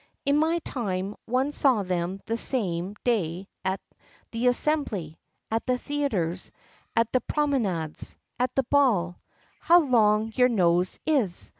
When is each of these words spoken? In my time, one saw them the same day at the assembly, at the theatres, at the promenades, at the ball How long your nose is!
In 0.25 0.35
my 0.35 0.57
time, 0.65 1.13
one 1.25 1.51
saw 1.51 1.83
them 1.83 2.21
the 2.25 2.35
same 2.35 2.95
day 3.03 3.47
at 3.63 3.79
the 4.31 4.47
assembly, 4.47 5.19
at 5.51 5.63
the 5.67 5.77
theatres, 5.77 6.51
at 6.95 7.11
the 7.13 7.21
promenades, 7.21 8.15
at 8.39 8.55
the 8.55 8.63
ball 8.63 9.21
How 9.59 9.81
long 9.81 10.33
your 10.35 10.49
nose 10.49 10.97
is! 11.05 11.49